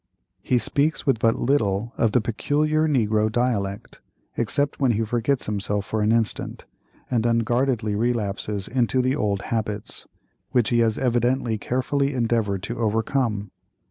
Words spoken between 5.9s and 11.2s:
an instant, and unguardedly relapses into the old habits, which he has